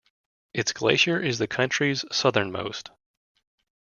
[0.51, 2.89] Its glacier is the country's southernmost.